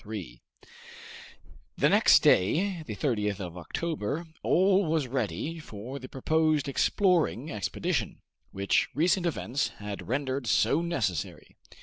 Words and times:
Chapter 0.01 0.05
3 0.09 0.41
The 1.77 1.89
next 1.89 2.23
day, 2.23 2.81
the 2.87 2.95
30th 2.95 3.39
of 3.39 3.55
October, 3.55 4.25
all 4.41 4.83
was 4.87 5.05
ready 5.07 5.59
for 5.59 5.99
the 5.99 6.09
proposed 6.09 6.67
exploring 6.67 7.51
expedition, 7.51 8.17
which 8.49 8.89
recent 8.95 9.27
events 9.27 9.67
had 9.77 10.07
rendered 10.07 10.47
so 10.47 10.81
necessary. 10.81 11.55